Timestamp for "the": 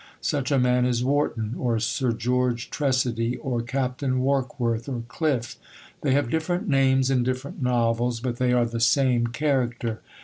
8.65-8.79